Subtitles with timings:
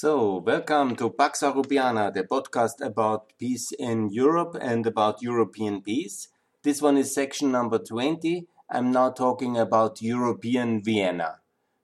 [0.00, 6.28] So, welcome to Pax Europiana, the podcast about peace in Europe and about European peace.
[6.62, 8.46] This one is section number 20.
[8.70, 11.40] I'm now talking about European Vienna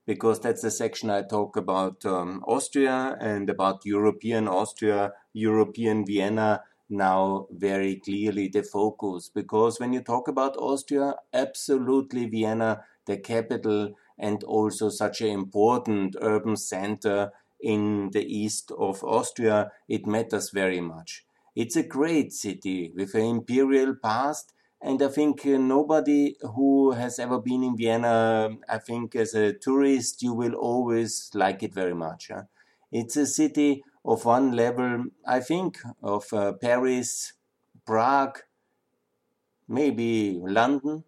[0.06, 6.62] because that's the section I talk about um, Austria and about European Austria, European Vienna,
[6.88, 9.28] now very clearly the focus.
[9.28, 16.14] Because when you talk about Austria, absolutely Vienna, the capital, and also such an important
[16.20, 17.32] urban center
[17.64, 21.24] in the east of Austria, it matters very much.
[21.56, 24.52] It's a great city with an imperial past,
[24.82, 29.54] and I think uh, nobody who has ever been in Vienna, I think as a
[29.54, 32.28] tourist, you will always like it very much.
[32.32, 32.42] Huh?
[32.92, 37.32] It's a city of one level, I think, of uh, Paris,
[37.86, 38.40] Prague,
[39.66, 41.04] maybe London,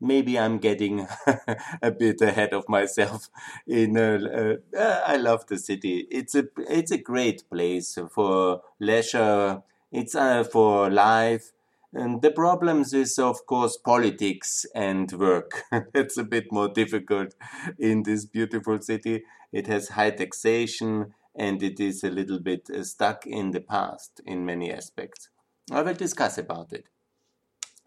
[0.00, 1.06] maybe I'm getting
[1.82, 3.28] a bit ahead of myself.
[3.66, 6.06] In I love the city.
[6.10, 9.62] It's a it's a great place for leisure.
[9.90, 11.52] It's uh, for life.
[11.92, 15.64] And the problems is of course politics and work.
[15.94, 17.34] it's a bit more difficult
[17.78, 19.24] in this beautiful city.
[19.52, 24.20] It has high taxation and it is a little bit uh, stuck in the past
[24.26, 25.30] in many aspects.
[25.70, 26.88] I will discuss about it.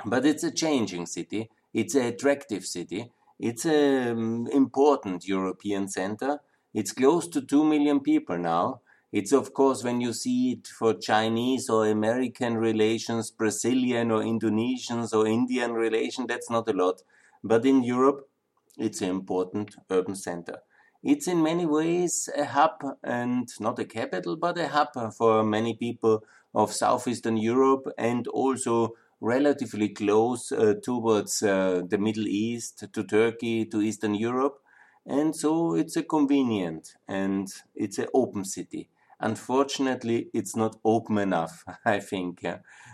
[0.03, 3.11] But it's a changing city it's an attractive city.
[3.39, 6.39] It's an um, important European center.
[6.73, 8.81] It's close to 2 million people now.
[9.11, 15.13] It's, of course, when you see it for Chinese or American relations, Brazilian or Indonesians
[15.13, 17.01] or Indian relation, that's not a lot.
[17.43, 18.29] But in Europe,
[18.77, 20.59] it's an important urban center.
[21.03, 25.73] It's in many ways a hub and not a capital, but a hub for many
[25.73, 33.03] people of Southeastern Europe and also relatively close uh, towards uh, the Middle East, to
[33.03, 34.59] Turkey, to Eastern Europe.
[35.05, 38.89] And so it's a convenient and it's an open city.
[39.19, 42.43] Unfortunately, it's not open enough, I think.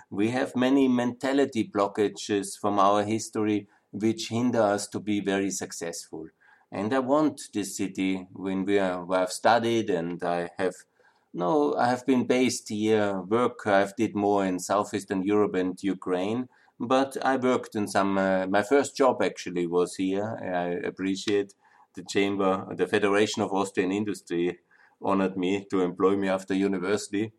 [0.10, 6.28] We have many mentality blockages from our history which hinder us to be very successful.
[6.72, 10.76] And I want this city when we I've studied and I have
[11.38, 13.22] no, I have been based here.
[13.22, 16.50] Work I've did more in southeastern Europe and Ukraine,
[16.80, 18.18] but I worked in some.
[18.18, 20.28] Uh, my first job actually was here.
[20.42, 21.54] I appreciate
[21.96, 24.60] the chamber, the Federation of Austrian Industry,
[25.02, 27.34] honored me to employ me after university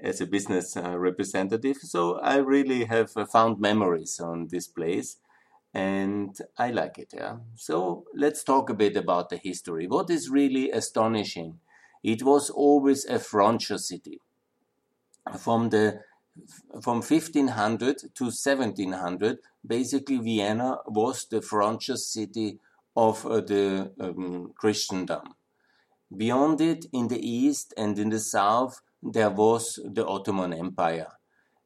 [0.00, 1.76] as a business uh, representative.
[1.76, 5.18] So I really have uh, found memories on this place
[5.74, 7.12] and I like it.
[7.14, 7.36] Yeah.
[7.54, 9.86] So let's talk a bit about the history.
[9.86, 11.60] What is really astonishing
[12.02, 14.20] it was always a frontier city.
[15.38, 16.00] From the
[16.82, 22.58] from 1500 to 1700, basically Vienna was the frontier city
[22.94, 25.34] of uh, the um, Christendom.
[26.14, 31.08] Beyond it, in the east and in the south, there was the Ottoman Empire.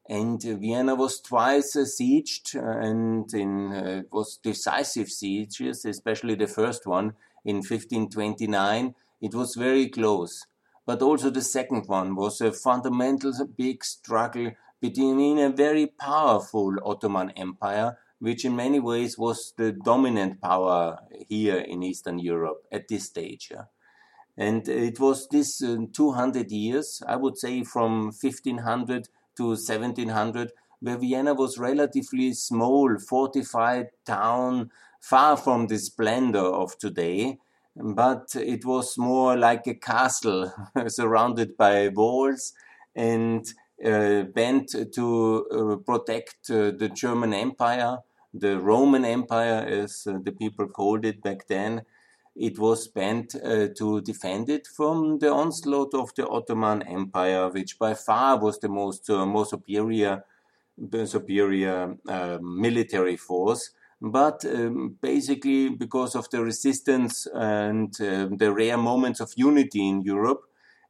[0.09, 7.13] And Vienna was twice sieged and in, uh, was decisive sieges, especially the first one
[7.45, 10.47] in 1529 it was very close.
[10.85, 14.51] But also the second one was a fundamental big struggle
[14.81, 20.97] between a very powerful Ottoman Empire, which in many ways was the dominant power
[21.29, 23.51] here in Eastern Europe at this stage.
[24.37, 29.07] And it was this uh, 200 years, I would say from 1500
[29.37, 37.37] to 1700, where Vienna was relatively small, fortified town, far from the splendor of today
[37.83, 40.51] but it was more like a castle
[40.87, 42.53] surrounded by walls
[42.95, 43.45] and
[43.83, 47.97] uh, bent to uh, protect uh, the German Empire,
[48.33, 51.81] the Roman Empire, as uh, the people called it back then.
[52.35, 57.77] It was bent uh, to defend it from the onslaught of the Ottoman Empire, which
[57.77, 60.23] by far was the most uh, more superior,
[61.05, 61.97] superior
[62.41, 63.71] military force
[64.01, 70.01] but um, basically because of the resistance and uh, the rare moments of unity in
[70.01, 70.41] Europe,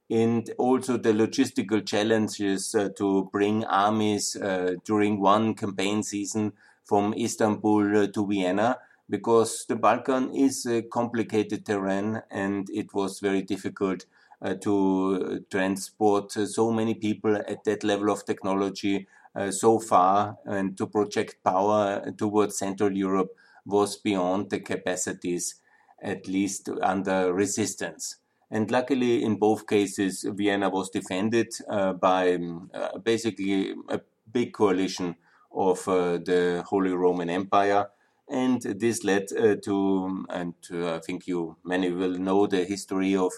[0.09, 6.53] and also the logistical challenges uh, to bring armies uh, during one campaign season
[6.85, 8.77] from Istanbul uh, to Vienna,
[9.09, 14.05] because the Balkan is a complicated terrain and it was very difficult
[14.41, 20.77] uh, to transport so many people at that level of technology uh, so far and
[20.77, 23.29] to project power towards Central Europe
[23.65, 25.55] was beyond the capacities,
[26.01, 28.17] at least under resistance.
[28.49, 34.53] And luckily, in both cases, Vienna was defended uh, by um, uh, basically a big
[34.53, 35.15] coalition
[35.53, 37.87] of uh, the Holy Roman Empire.
[38.29, 43.31] And this led uh, to, and I think you many will know the history of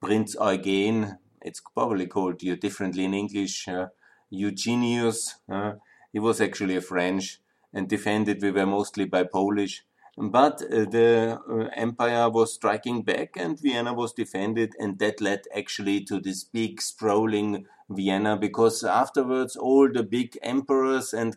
[0.00, 3.88] Prince Eugen, it's probably called you differently in English, uh,
[4.30, 5.36] Eugenius.
[5.50, 5.74] Uh,
[6.12, 7.40] he was actually a French
[7.72, 9.84] and defended, we were mostly by Polish.
[10.16, 15.42] But uh, the uh, empire was striking back and Vienna was defended, and that led
[15.56, 21.36] actually to this big sprawling Vienna because afterwards all the big emperors and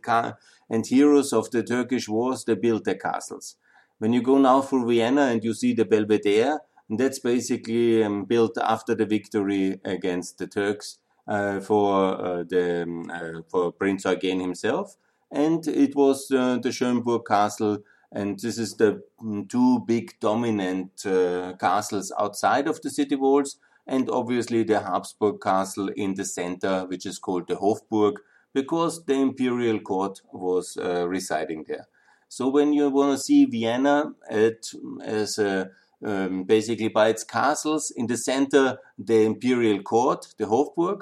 [0.70, 3.56] and heroes of the Turkish wars they built their castles.
[4.00, 8.58] When you go now through Vienna and you see the Belvedere, that's basically um, built
[8.58, 14.96] after the victory against the Turks for uh, the um, uh, for Prince Eugen himself,
[15.32, 17.80] and it was uh, the Schönbrunn Castle.
[18.16, 23.58] And this is the um, two big dominant uh, castles outside of the city walls
[23.88, 28.18] and obviously the Habsburg castle in the center, which is called the Hofburg,
[28.54, 31.88] because the imperial court was uh, residing there.
[32.30, 34.72] So when you want to see Vienna at,
[35.04, 35.70] as a,
[36.04, 41.02] um, basically by its castles, in the center the imperial court, the Hofburg,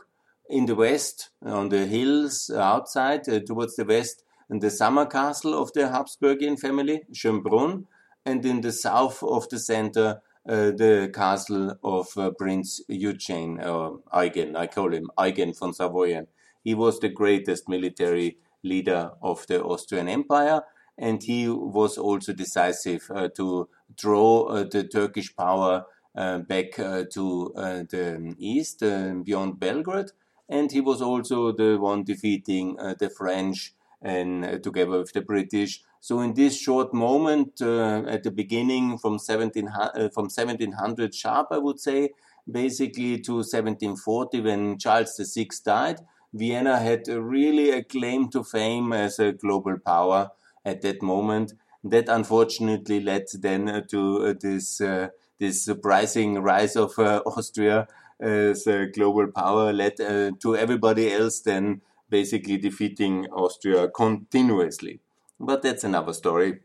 [0.51, 5.71] in the west on the hills outside uh, towards the west, the summer castle of
[5.73, 7.85] the Habsburgian family, Schönbrunn,
[8.25, 13.99] and in the south of the center uh, the castle of uh, Prince Eugene, or
[14.11, 16.27] Eugen, I call him Eugen von Savoyen.
[16.63, 20.63] He was the greatest military leader of the Austrian Empire,
[20.97, 27.03] and he was also decisive uh, to draw uh, the Turkish power uh, back uh,
[27.13, 28.79] to the east,
[29.23, 30.11] beyond Belgrade,
[30.51, 36.19] and he was also the one defeating the French and together with the British so
[36.21, 41.59] in this short moment uh, at the beginning from 17 uh, from 1700 sharp, I
[41.59, 42.09] would say,
[42.51, 45.99] basically to 1740 when Charles VI died,
[46.33, 50.31] Vienna had really a claim to fame as a global power
[50.65, 51.53] at that moment.
[51.83, 57.87] That unfortunately led then uh, to uh, this uh, this surprising rise of uh, Austria
[58.21, 64.99] as a global power, led to everybody else then basically defeating Austria continuously.
[65.39, 66.59] But that's another story.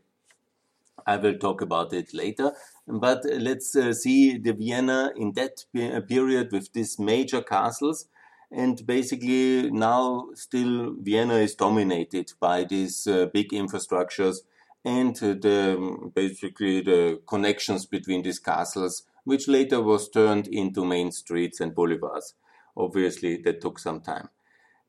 [1.07, 2.51] I will talk about it later.
[2.85, 8.07] But let's uh, see the Vienna in that uh, period with these major castles.
[8.51, 14.37] And basically, now still Vienna is dominated by these uh, big infrastructures
[14.85, 21.59] and the basically the connections between these castles, which later was turned into main streets
[21.59, 22.33] and boulevards.
[22.77, 24.29] Obviously, that took some time.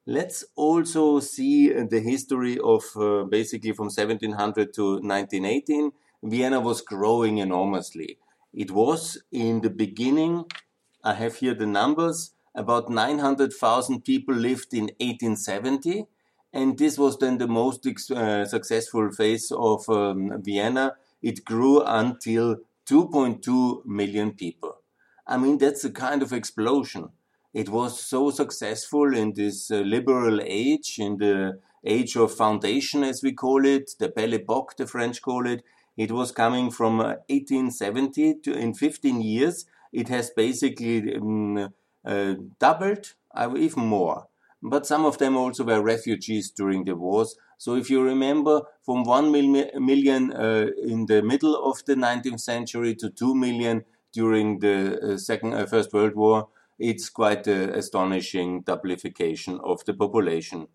[0.07, 5.91] Let's also see the history of uh, basically from 1700 to 1918.
[6.23, 8.19] Vienna was growing enormously.
[8.55, 10.45] It was in the beginning,
[11.03, 16.07] I have here the numbers, about 900,000 people lived in 1870.
[16.53, 20.95] And this was then the most uh, successful phase of um, Vienna.
[21.23, 22.59] It grew until
[22.91, 24.77] 2.2 million people.
[25.27, 27.11] I mean, that's a kind of explosion
[27.55, 33.23] it was so successful in this uh, liberal age, in the age of foundation, as
[33.23, 35.65] we call it, the Belle Epoque, the French call it.
[35.97, 39.65] It was coming from uh, 1870 to in 15 years.
[39.93, 41.71] It has basically um,
[42.05, 43.15] uh, doubled,
[43.57, 44.29] even more.
[44.63, 47.37] But some of them also were refugees during the wars.
[47.59, 52.95] So if you remember, from 1 million uh, in the middle of the 19th century
[52.95, 58.63] to 2 million during the uh, second, uh, First World War, it's quite an astonishing
[58.63, 60.69] doublification of the population.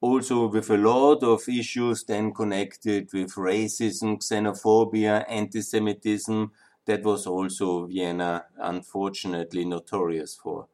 [0.00, 6.50] Also, with a lot of issues then connected with racism, xenophobia, anti Semitism,
[6.86, 10.68] that was also Vienna unfortunately notorious for.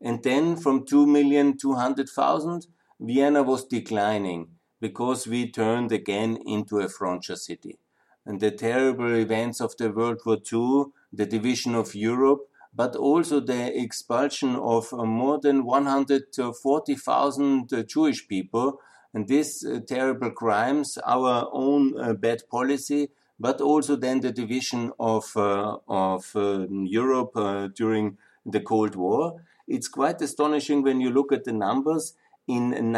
[0.00, 2.66] And then from 2,200,000,
[3.00, 4.48] Vienna was declining
[4.84, 7.78] because we turned again into a frontier city.
[8.26, 13.40] And the terrible events of the World War II, the division of Europe, but also
[13.40, 18.78] the expulsion of uh, more than 140,000 uh, Jewish people.
[19.14, 23.08] And these uh, terrible crimes, our own bad policy,
[23.40, 27.32] but also then the division of, of Europe
[27.74, 29.40] during the Cold War.
[29.66, 32.16] It's quite astonishing when you look at the numbers.
[32.46, 32.92] In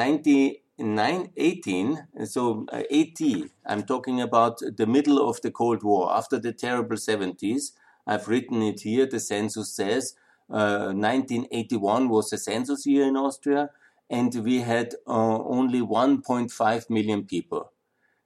[0.78, 6.52] 1918, so uh, 80, I'm talking about the middle of the Cold War, after the
[6.52, 7.72] terrible 70s,
[8.06, 9.06] I've written it here.
[9.06, 10.14] The census says
[10.48, 13.70] uh, 1981 was the census year in Austria,
[14.08, 17.72] and we had uh, only 1.5 million people.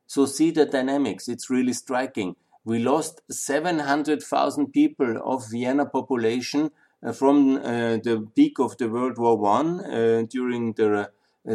[0.06, 1.28] So see the dynamics.
[1.28, 2.36] It's really striking.
[2.64, 9.16] We lost 700,000 people of Vienna population uh, from uh, the peak of the World
[9.16, 11.06] War One uh, during the uh,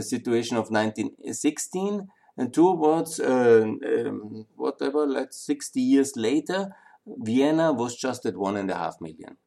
[0.02, 6.76] situation of 1916 and towards um, whatever, like 60 years later,
[7.06, 9.38] Vienna was just at one and a half million.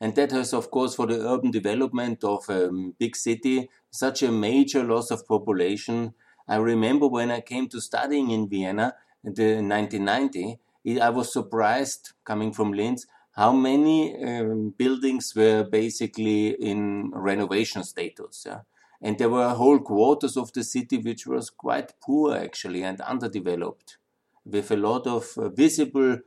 [0.00, 4.30] And that has, of course, for the urban development of a big city, such a
[4.30, 6.14] major loss of population.
[6.46, 10.58] I remember when I came to studying in Vienna in 1990,
[11.00, 18.44] I was surprised coming from Linz how many um, buildings were basically in renovation status.
[18.46, 18.60] Yeah?
[19.02, 23.98] And there were whole quarters of the city which was quite poor actually and underdeveloped,
[24.44, 26.18] with a lot of uh, visible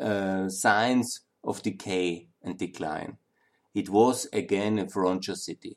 [0.00, 3.18] uh, signs of decay and decline.
[3.74, 5.76] It was again a frontier city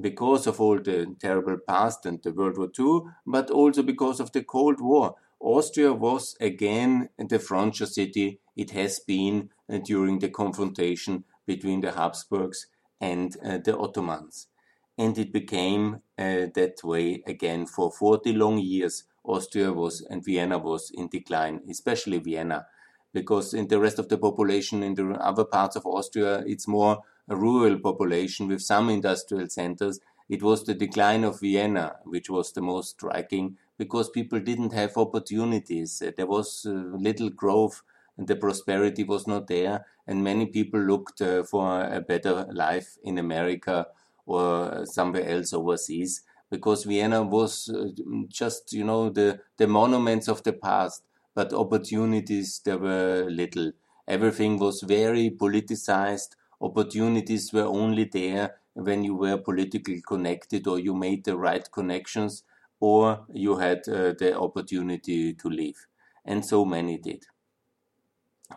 [0.00, 4.32] because of all the terrible past and the World War II, but also because of
[4.32, 5.16] the Cold War.
[5.40, 11.92] Austria was again the frontier city it has been uh, during the confrontation between the
[11.92, 12.66] Habsburgs
[13.00, 14.48] and uh, the Ottomans.
[14.98, 19.04] And it became uh, that way again for 40 long years.
[19.24, 22.66] Austria was and Vienna was in decline, especially Vienna,
[23.12, 27.02] because in the rest of the population in the other parts of Austria, it's more
[27.28, 30.00] a rural population with some industrial centers.
[30.28, 34.96] It was the decline of Vienna, which was the most striking because people didn't have
[34.96, 36.02] opportunities.
[36.16, 37.82] There was uh, little growth
[38.16, 39.86] and the prosperity was not there.
[40.06, 43.88] And many people looked uh, for a better life in America
[44.26, 47.88] or somewhere else overseas because Vienna was uh,
[48.28, 51.02] just, you know, the, the monuments of the past,
[51.34, 53.72] but opportunities there were little.
[54.06, 56.36] Everything was very politicized.
[56.60, 62.44] Opportunities were only there when you were politically connected or you made the right connections
[62.80, 65.86] or you had uh, the opportunity to live.
[66.24, 67.24] And so many did.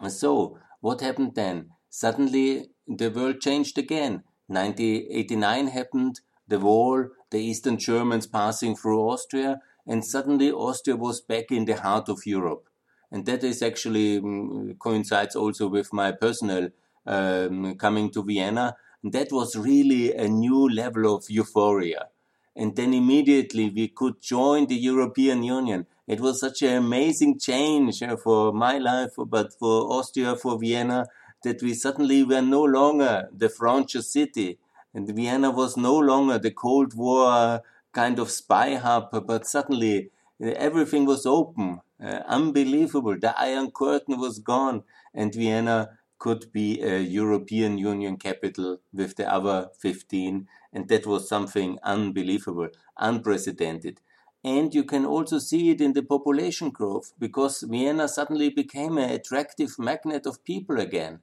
[0.10, 1.72] So, what happened then?
[1.90, 4.24] Suddenly, the world changed again.
[4.50, 11.52] 1989 happened, the wall, the Eastern Germans passing through Austria, and suddenly Austria was back
[11.52, 12.68] in the heart of Europe.
[13.12, 16.70] And that is actually um, coincides also with my personal
[17.06, 18.76] um, coming to Vienna.
[19.04, 22.08] And that was really a new level of euphoria.
[22.56, 25.88] And then immediately we could join the European Union.
[26.08, 31.08] It was such an amazing change uh, for my life, but for Austria, for Vienna,
[31.44, 34.60] that we suddenly were no longer the frontier city.
[34.94, 40.12] And Vienna was no longer the Cold War kind of spy hub, but suddenly
[40.44, 41.82] uh, everything was open.
[42.02, 43.18] Uh, unbelievable.
[43.20, 49.32] The Iron Curtain was gone, and Vienna could be a European Union capital with the
[49.32, 50.48] other 15.
[50.72, 54.02] And that was something unbelievable, unprecedented.
[54.44, 59.10] And you can also see it in the population growth because Vienna suddenly became an
[59.10, 61.20] attractive magnet of people again.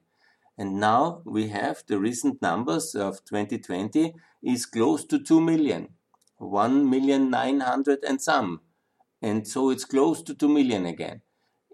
[0.57, 5.89] And now we have the recent numbers of 2020 is close to 2 million,
[6.37, 8.61] 1 million 900 and some.
[9.21, 11.21] And so it's close to 2 million again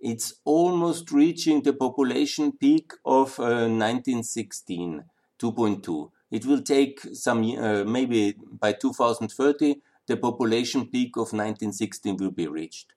[0.03, 5.05] it's almost reaching the population peak of uh, 1916,
[5.39, 6.11] 2.2.
[6.29, 9.75] It will take some, uh, maybe by 2030,
[10.05, 12.91] the population peak of 1916 will be reached.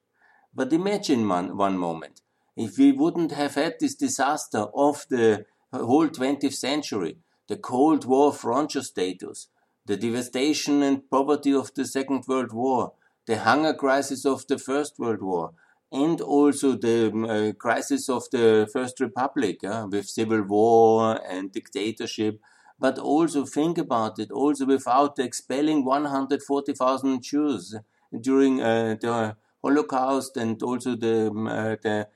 [0.52, 2.22] But imagine one, one moment,
[2.56, 5.46] if we wouldn't have had this disaster of the
[5.78, 7.18] whole 20th century,
[7.48, 9.48] the Cold War frontier status,
[9.86, 12.92] the devastation and poverty of the Second World War,
[13.26, 15.52] the hunger crisis of the First World War,
[15.92, 21.52] and also the um, uh, crisis of the First Republic uh, with civil war and
[21.52, 22.40] dictatorship.
[22.78, 27.74] But also think about it, also without expelling 140,000 Jews
[28.20, 32.08] during uh, the Holocaust and also the, um, uh, the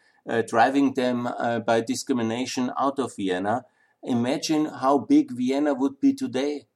[0.46, 3.64] driving them uh, by discrimination out of Vienna.
[4.02, 6.66] Imagine how big Vienna would be today.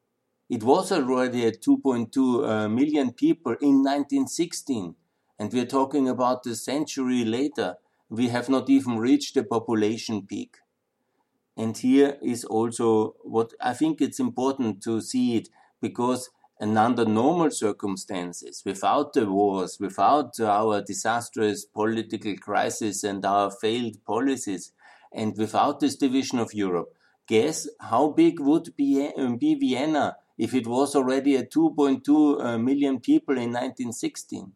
[0.50, 4.94] It was already at 2.2 million people in 1916
[5.38, 7.76] and we're talking about a century later.
[8.08, 10.58] We have not even reached the population peak.
[11.56, 15.48] And here is also what I think it's important to see it
[15.80, 23.50] because and under normal circumstances, without the wars, without our disastrous political crisis and our
[23.50, 24.72] failed policies,
[25.12, 26.94] and without this division of Europe,
[27.26, 33.36] guess how big would be, be Vienna if it was already at 2.2 uh, people
[33.36, 34.52] in 1916?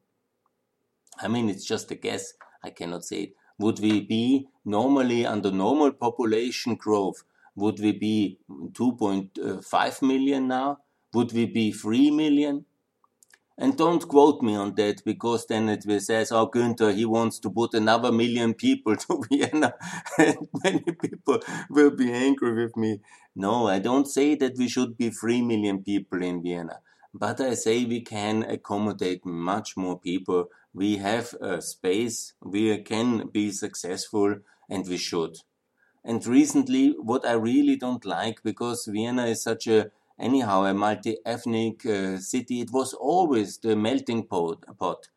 [1.20, 2.34] I mean, it's just a guess.
[2.62, 3.34] I cannot say it.
[3.58, 7.24] Would we be normally under normal population growth?
[7.56, 10.78] Would we be 2.5 million now?
[11.14, 12.64] Would we be 3 million?
[13.60, 17.40] And don't quote me on that because then it will say, oh, Günther, he wants
[17.40, 19.74] to put another million people to Vienna
[20.16, 23.00] and many people will be angry with me.
[23.34, 26.80] No, I don't say that we should be 3 million people in Vienna,
[27.12, 30.48] but I say we can accommodate much more people
[30.78, 34.36] we have a space, we can be successful,
[34.68, 35.38] and we should.
[36.04, 41.87] And recently, what I really don't like, because Vienna is such a, anyhow, a multi-ethnic
[41.87, 44.64] uh, city, it was always the melting pot.
[44.78, 45.08] pot.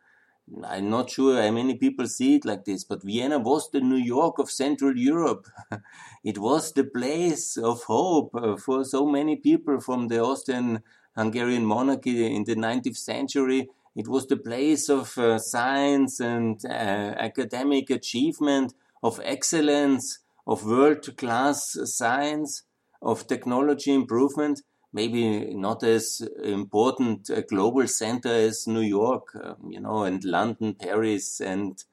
[0.64, 3.96] I'm not sure how many people see it like this, but Vienna was the New
[3.96, 5.48] York of Central Europe.
[6.24, 10.84] it was the place of hope uh, for so many people from the Austrian
[11.16, 13.70] Hungarian monarchy in the 19th century.
[13.96, 21.16] It was the place of uh, science and uh, academic achievement, of excellence, of world
[21.18, 22.64] class science,
[23.02, 24.62] of technology improvement
[24.94, 30.74] maybe not as important a global center as New York, uh, you know, and London,
[30.74, 31.84] Paris, and,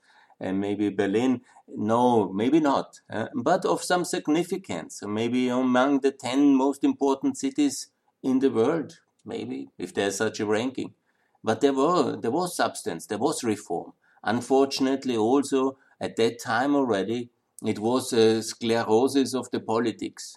[0.40, 1.42] and maybe Berlin.
[1.68, 5.02] No, maybe not, uh, but of some significance.
[5.02, 7.88] Maybe among the 10 most important cities
[8.22, 10.94] in the world, maybe, if there's such a ranking.
[11.44, 13.92] But there were there was substance, there was reform.
[14.24, 17.30] Unfortunately, also at that time already,
[17.64, 20.36] it was a sclerosis of the politics.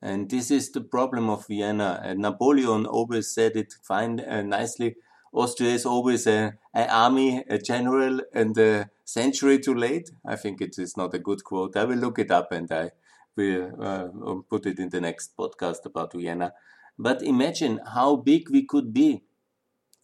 [0.00, 2.00] And this is the problem of Vienna.
[2.04, 4.96] Uh, Napoleon always said it fine uh, nicely.
[5.32, 10.10] Austria is always an army, a general, and a century too late.
[10.24, 11.76] I think it is not a good quote.
[11.76, 12.92] I will look it up and I
[13.36, 16.52] will uh, um, put it in the next podcast about Vienna.
[16.98, 19.22] But imagine how big we could be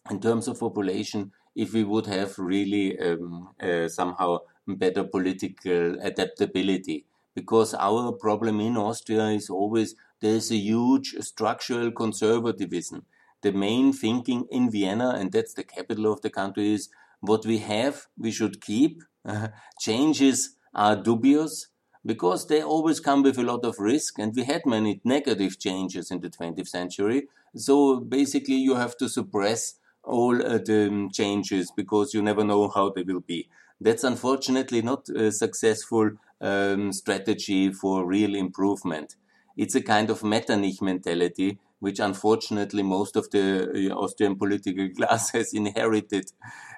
[0.09, 7.05] in terms of population if we would have really um, uh, somehow better political adaptability
[7.35, 13.05] because our problem in Austria is always there's a huge structural conservatism.
[13.41, 16.89] The main thinking in Vienna, and that's the capital of the country, is
[17.19, 19.03] what we have, we should keep.
[19.79, 21.67] changes are dubious
[22.05, 26.11] because they always come with a lot of risk, and we had many negative changes
[26.11, 27.27] in the 20th century.
[27.55, 32.89] So basically, you have to suppress all uh, the changes because you never know how
[32.91, 33.49] they will be.
[33.79, 39.15] That's unfortunately not a successful um, strategy for real improvement.
[39.57, 45.31] It's a kind of Metternich mentality, which unfortunately most of the uh, Austrian political class
[45.31, 46.31] has inherited.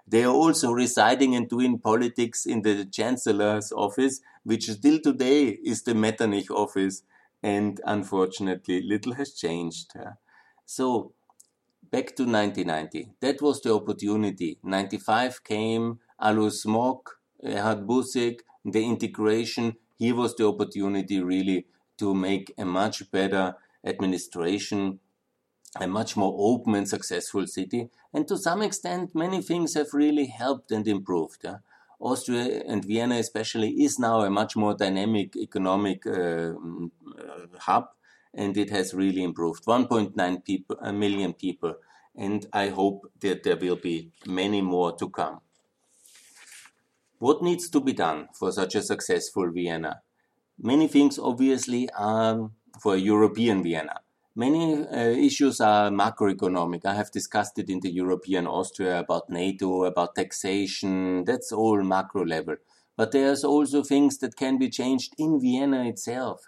[0.07, 5.83] They are also residing and doing politics in the chancellor's office, which still today is
[5.83, 7.03] the Metternich office.
[7.43, 9.93] And unfortunately, little has changed.
[10.65, 11.13] So,
[11.91, 13.11] back to 1990.
[13.21, 14.57] That was the opportunity.
[14.63, 22.53] 95 came, Alois Mock, Erhard Busek, the integration, here was the opportunity really to make
[22.57, 24.99] a much better administration,
[25.79, 27.89] a much more open and successful city.
[28.13, 31.41] And to some extent, many things have really helped and improved.
[31.43, 31.57] Yeah?
[31.99, 37.89] Austria and Vienna, especially, is now a much more dynamic economic uh, mm, uh, hub,
[38.33, 39.65] and it has really improved.
[39.65, 41.75] 1.9 people, million people,
[42.15, 45.41] and I hope that there will be many more to come.
[47.19, 50.01] What needs to be done for such a successful Vienna?
[50.59, 54.01] Many things obviously are for a European Vienna.
[54.35, 56.85] Many uh, issues are macroeconomic.
[56.85, 61.25] I have discussed it in the European Austria about NATO, about taxation.
[61.25, 62.57] That's all macro level.
[62.95, 66.45] But there's also things that can be changed in Vienna itself.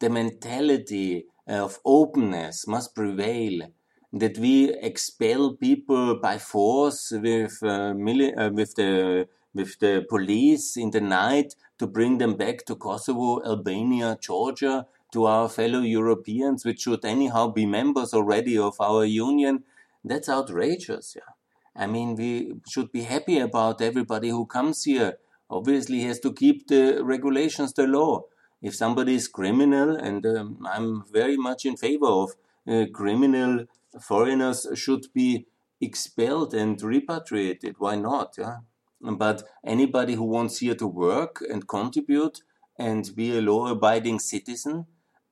[0.00, 3.68] The mentality of openness must prevail.
[4.12, 10.90] That we expel people by force with, uh, uh, with the with the police in
[10.90, 16.82] the night to bring them back to Kosovo, Albania, Georgia, to our fellow Europeans, which
[16.82, 19.64] should anyhow be members already of our union.
[20.04, 21.14] That's outrageous.
[21.16, 21.32] Yeah.
[21.74, 25.18] I mean, we should be happy about everybody who comes here.
[25.48, 28.24] Obviously, he has to keep the regulations, the law.
[28.62, 32.32] If somebody is criminal, and um, I'm very much in favor of
[32.68, 33.64] uh, criminal
[34.00, 35.46] foreigners should be
[35.80, 37.76] expelled and repatriated.
[37.78, 38.34] Why not?
[38.38, 38.58] Yeah?
[39.00, 42.42] But anybody who wants here to work and contribute
[42.78, 44.86] and be a law abiding citizen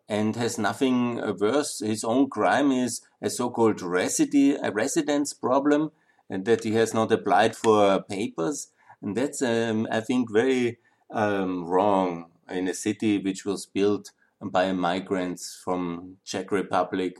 [0.09, 5.90] and has nothing worse, his own crime is a so called residency, a residence problem
[6.31, 8.68] and that he has not applied for papers.
[9.02, 10.78] And that's, um, I think, very
[11.11, 17.18] um, wrong in a city which was built by migrants from Czech Republic,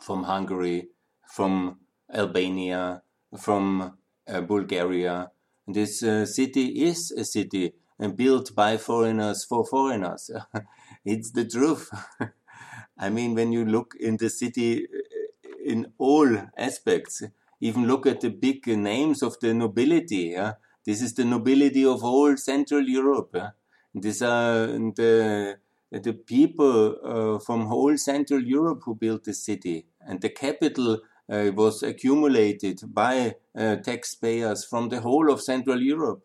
[0.00, 0.88] from Hungary,
[1.26, 1.78] from
[2.12, 3.02] Albania,
[3.38, 3.96] from
[4.28, 5.30] uh, Bulgaria,
[5.66, 10.30] this uh, city is a city and built by foreigners for foreigners.
[11.04, 11.90] it's the truth.
[12.98, 17.22] I mean, when you look in the city uh, in all aspects,
[17.60, 20.34] even look at the big names of the nobility.
[20.36, 20.54] Yeah?
[20.84, 23.30] This is the nobility of all Central Europe.
[23.34, 23.50] Yeah?
[23.94, 25.58] These are the
[25.90, 30.98] the people uh, from whole Central Europe who built the city, and the capital
[31.30, 36.24] uh, was accumulated by uh, taxpayers from the whole of Central Europe.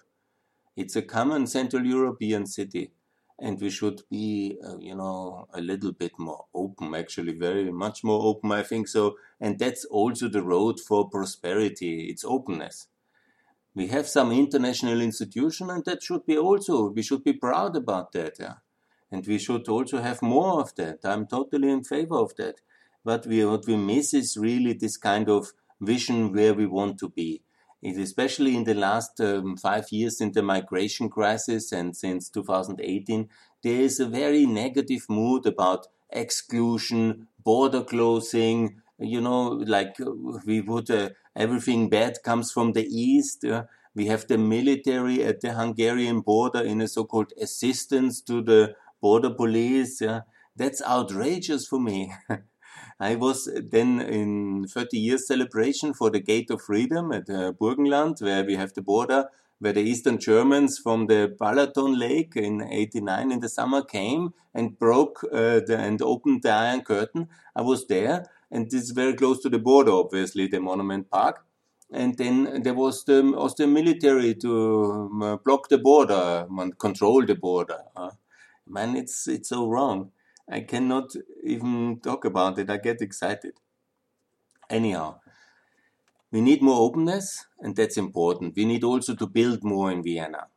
[0.76, 2.92] It's a common Central European city.
[3.42, 8.04] and we should be, uh, you know, a little bit more open, actually, very much
[8.04, 9.16] more open, I think so.
[9.40, 12.88] And that's also the road for prosperity, it's openness.
[13.74, 18.12] We have some international institution, and that should be also, we should be proud about
[18.14, 18.34] that.
[18.40, 18.56] Yeah?
[19.12, 21.00] And we should also have more of that.
[21.04, 22.56] I'm totally in favor of that.
[23.04, 27.10] But we, what we miss is really this kind of vision where we want to
[27.10, 27.42] be
[27.84, 33.30] especially in the last um, five years in the migration crisis and since 2018,
[33.64, 40.12] there is a very negative mood about exclusion, border closing, you know, like uh,
[40.46, 43.46] we would, uh, everything bad comes from the east.
[43.46, 43.64] Uh,
[43.96, 49.30] we have the military at the Hungarian border in a so-called assistance to the border
[49.30, 50.02] police.
[50.02, 50.22] Yeah.
[50.56, 52.14] That's outrageous for me.
[53.00, 58.22] I was then in 30 years celebration for the Gate of Freedom at uh, Burgenland,
[58.22, 63.32] where we have the border, where the Eastern Germans from the Balaton Lake in 89
[63.32, 67.30] in the summer came and broke uh, the, and opened the Iron Curtain.
[67.56, 71.46] I was there, and this is very close to the border, obviously, the Monument Park.
[71.92, 77.36] And then there was the Austrian military to um, block the border and control the
[77.36, 77.80] border.
[77.96, 78.12] Uh,
[78.68, 80.12] man, it's it's so wrong.
[80.50, 82.70] I cannot even talk about it.
[82.70, 83.54] I get excited.
[84.70, 85.20] Anyhow,
[86.32, 88.56] we need more openness, and that's important.
[88.56, 90.48] We need also to build more in Vienna.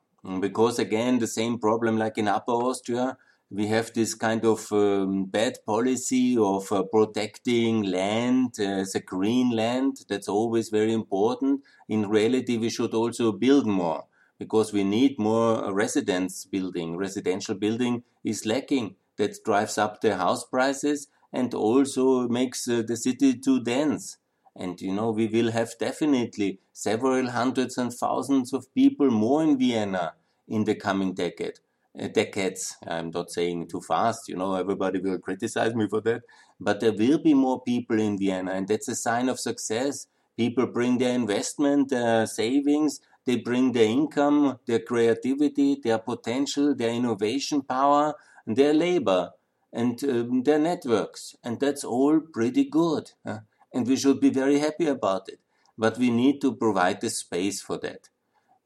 [0.40, 3.16] Because again, the same problem like in Upper Austria,
[3.50, 9.00] we have this kind of um, bad policy of uh, protecting land uh, as a
[9.00, 9.98] green land.
[10.08, 11.62] That's always very important.
[11.88, 14.04] In reality, we should also build more
[14.38, 16.96] because we need more residence building.
[16.96, 22.96] Residential building is lacking that drives up the house prices and also makes uh, the
[22.96, 24.18] city too dense.
[24.54, 29.58] And you know, we will have definitely several hundreds and thousands of people more in
[29.58, 30.14] Vienna
[30.48, 31.60] in the coming decade.
[31.98, 32.74] Uh, decades.
[32.86, 36.22] I'm not saying too fast, you know, everybody will criticize me for that.
[36.58, 40.06] But there will be more people in Vienna, and that's a sign of success.
[40.38, 46.90] People bring their investment, their savings, they bring their income, their creativity, their potential, their
[46.90, 48.14] innovation power,
[48.46, 49.32] their labor
[49.72, 51.36] and um, their networks.
[51.42, 53.12] And that's all pretty good.
[53.26, 53.40] Huh?
[53.72, 55.40] And we should be very happy about it.
[55.78, 58.08] But we need to provide the space for that.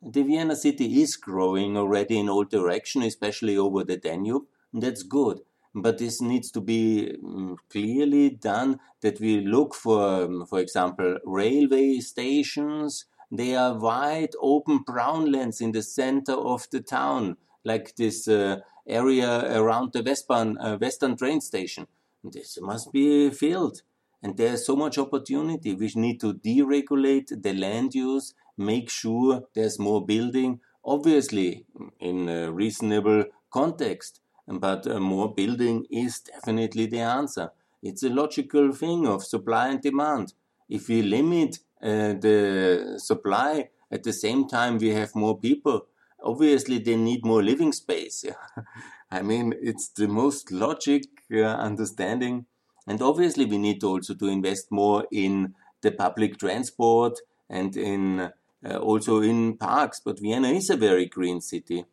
[0.03, 4.45] The Vienna city is growing already in all directions, especially over the Danube.
[4.73, 5.41] That's good.
[5.75, 11.19] But this needs to be um, clearly done that we look for, um, for example,
[11.25, 13.05] railway stations.
[13.31, 17.37] They are wide open brown lands in the center of the town,
[17.67, 21.87] like this uh, area around the Western, uh, Western train station.
[22.23, 23.83] This must be filled.
[24.23, 25.75] And there's so much opportunity.
[25.75, 31.67] We need to deregulate the land use, make sure there's more building, obviously
[32.01, 34.21] in a reasonable context.
[34.49, 37.51] But uh, more building is definitely the answer.
[37.83, 40.35] It's a logical thing of supply and demand.
[40.69, 45.87] If we limit uh, the supply at the same time we have more people,
[46.23, 48.25] obviously they need more living space.
[49.11, 52.47] I mean, it's the most logic uh, understanding.
[52.87, 58.33] And obviously we need also to invest more in the public transport and in
[58.65, 60.01] uh, also in parks.
[60.05, 61.85] But Vienna is a very green city.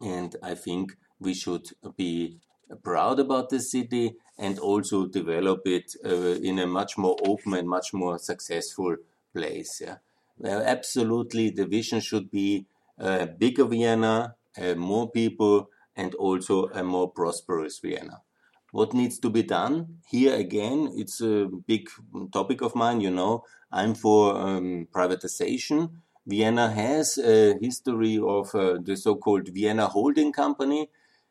[0.00, 2.38] And I think we should be
[2.82, 7.68] proud about the city and also develop it uh, in a much more open and
[7.68, 8.96] much more successful
[9.34, 9.80] place.
[9.84, 9.96] Yeah.
[10.36, 12.66] Well, absolutely, the vision should be
[12.98, 14.34] a bigger Vienna,
[14.76, 18.22] more people, and also a more prosperous Vienna.
[18.70, 19.98] What needs to be done?
[20.10, 21.88] Here again, it's a big
[22.32, 23.44] topic of mine, you know.
[23.72, 25.90] I'm for um, privatization.
[26.26, 30.90] Vienna has a history of uh, the so called Vienna Holding Company.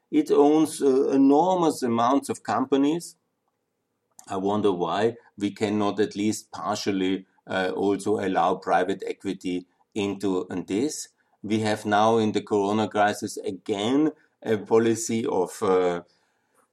[0.09, 3.15] It owns uh, enormous amounts of companies.
[4.27, 11.09] I wonder why we cannot at least partially uh, also allow private equity into this
[11.47, 14.11] we have now in the corona crisis again
[14.43, 16.01] a policy of uh,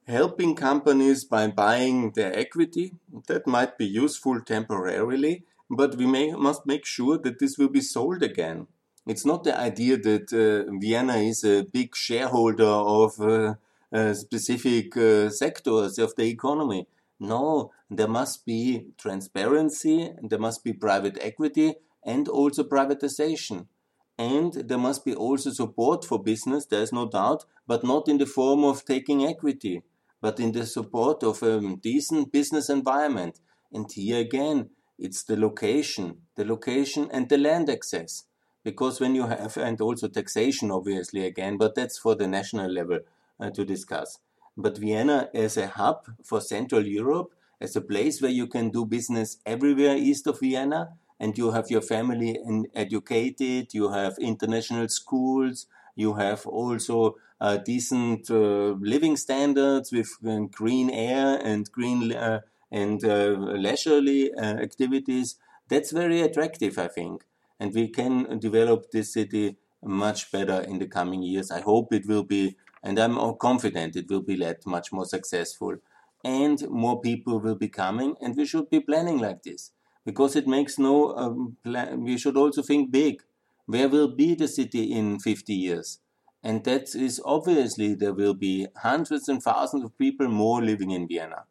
[0.07, 2.93] helping companies by buying their equity.
[3.27, 7.81] That might be useful temporarily, but we may, must make sure that this will be
[7.81, 8.67] sold again.
[9.07, 13.55] It's not the idea that uh, Vienna is a big shareholder of uh,
[13.93, 16.87] uh, specific uh, sectors of the economy.
[17.19, 23.67] No, there must be transparency, there must be private equity, and also privatization
[24.17, 28.25] and there must be also support for business, there's no doubt, but not in the
[28.25, 29.83] form of taking equity,
[30.21, 33.39] but in the support of a decent business environment.
[33.71, 38.25] And here again, it's the location, the location and the land access.
[38.65, 42.99] because when you have, and also taxation, obviously, again, but that's for the national level
[43.39, 44.17] uh, to discuss.
[44.57, 48.85] But Vienna as a hub for Central Europe, as a place where you can do
[48.85, 52.37] business everywhere east of Vienna, and you have your family
[52.73, 60.39] educated, you have international schools, you have also uh, decent uh, living standards with uh,
[60.51, 65.35] green air and green uh, and uh, leisurely uh, activities.
[65.69, 67.25] That's very attractive, I think,
[67.59, 71.51] and we can develop this city much better in the coming years.
[71.51, 75.77] I hope it will be, and I'm confident it will be led much more successful,
[76.23, 79.71] and more people will be coming, and we should be planning like this
[80.05, 81.15] because it makes no.
[81.15, 82.03] Um, plan.
[82.03, 83.23] We should also think big.
[83.65, 85.99] Where will be the city in 50 years?
[86.43, 91.07] And that is obviously there will be hundreds and thousands of people more living in
[91.07, 91.45] Vienna.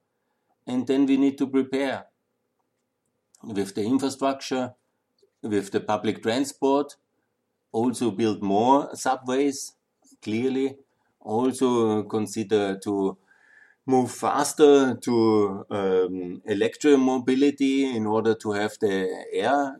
[0.66, 2.06] And then we need to prepare
[3.42, 4.74] with the infrastructure,
[5.42, 6.96] with the public transport,
[7.72, 9.74] also build more subways,
[10.22, 10.78] clearly,
[11.20, 13.18] also consider to
[13.86, 19.76] move faster to um, electromobility in order to have the air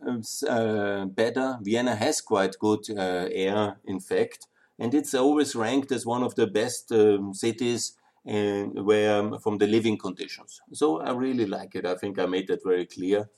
[0.47, 1.57] uh, better.
[1.61, 6.35] Vienna has quite good uh, air, in fact, and it's always ranked as one of
[6.35, 10.61] the best um, cities where um, from the living conditions.
[10.73, 11.85] So I really like it.
[11.85, 13.29] I think I made that very clear.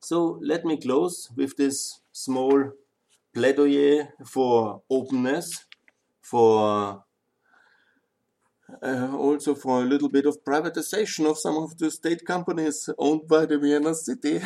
[0.00, 2.72] So let me close with this small
[3.34, 5.64] plaidoyer for openness,
[6.20, 7.04] for
[8.82, 13.28] uh, also for a little bit of privatization of some of the state companies owned
[13.28, 14.40] by the Vienna city.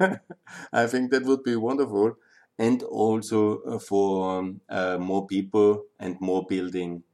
[0.72, 2.16] I think that would be wonderful
[2.58, 7.04] and also uh, for um, uh, more people and more building.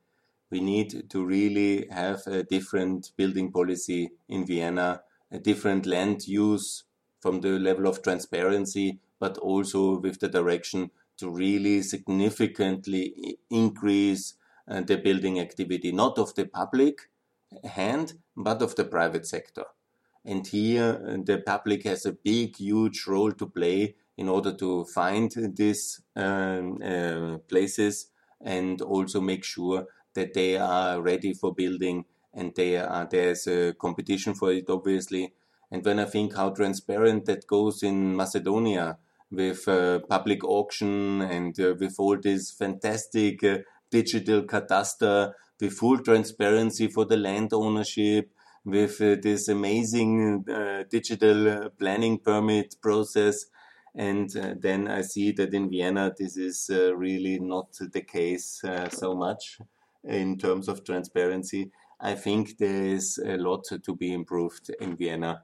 [0.51, 6.85] We need to really have a different building policy in Vienna, a different land use
[7.21, 14.35] from the level of transparency, but also with the direction to really significantly increase
[14.67, 17.11] the building activity, not of the public
[17.65, 19.65] hand, but of the private sector.
[20.25, 24.85] And here uh, the public has a big, huge role to play in order to
[24.87, 32.05] find these um, uh, places and also make sure that they are ready for building
[32.33, 35.33] and they are, there's a competition for it obviously
[35.71, 38.99] and when i think how transparent that goes in macedonia
[39.31, 43.59] with uh, public auction and uh, with all this fantastic uh,
[43.99, 48.31] digital cadastre with full transparency for the land ownership
[48.65, 53.37] with uh, this amazing uh, digital planning permit process
[53.95, 58.63] and uh, then I see that in Vienna, this is uh, really not the case
[58.65, 59.59] uh, so much
[60.03, 61.71] in terms of transparency.
[62.01, 65.43] I think there is a lot to be improved in Vienna.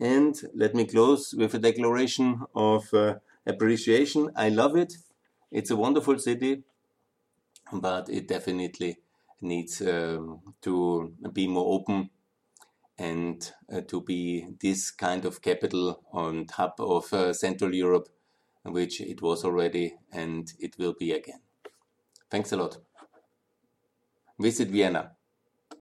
[0.00, 4.30] And let me close with a declaration of uh, appreciation.
[4.34, 4.94] I love it.
[5.52, 6.62] It's a wonderful city,
[7.72, 8.98] but it definitely
[9.40, 12.10] needs um, to be more open
[12.98, 18.08] and uh, to be this kind of capital on top of uh, Central Europe,
[18.64, 21.40] which it was already and it will be again.
[22.30, 22.78] Thanks a lot.
[24.38, 25.16] Visit Vienna.